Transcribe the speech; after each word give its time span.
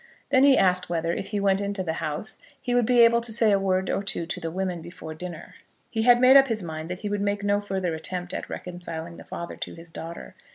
Then 0.31 0.43
he 0.43 0.57
asked 0.57 0.89
whether, 0.89 1.13
if 1.13 1.27
he 1.27 1.39
went 1.39 1.61
into 1.61 1.83
the 1.83 1.93
house, 2.01 2.39
he 2.59 2.73
would 2.73 2.87
be 2.87 3.01
able 3.01 3.21
to 3.21 3.31
say 3.31 3.51
a 3.51 3.59
word 3.59 3.91
or 3.91 4.01
two 4.01 4.25
to 4.25 4.39
the 4.39 4.49
women 4.49 4.81
before 4.81 5.13
dinner. 5.13 5.53
He 5.91 6.01
had 6.01 6.19
made 6.19 6.35
up 6.37 6.47
his 6.47 6.63
mind 6.63 6.89
that 6.89 7.01
he 7.01 7.09
would 7.09 7.21
make 7.21 7.43
no 7.43 7.61
further 7.61 7.93
attempt 7.93 8.33
at 8.33 8.49
reconciling 8.49 9.17
the 9.17 9.23
father 9.23 9.57
to 9.57 9.75
his 9.75 9.91
daughter. 9.91 10.33